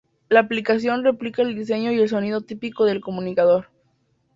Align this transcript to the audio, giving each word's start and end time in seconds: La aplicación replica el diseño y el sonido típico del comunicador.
La 0.29 0.39
aplicación 0.39 1.03
replica 1.03 1.43
el 1.43 1.53
diseño 1.55 1.91
y 1.91 1.99
el 2.01 2.09
sonido 2.09 2.41
típico 2.41 2.85
del 2.85 3.01
comunicador. 3.01 3.67